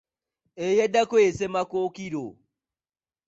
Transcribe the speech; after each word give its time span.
Eyaddako 0.65 1.15
ye 1.23 1.29
Ssemakookiro. 1.37 2.25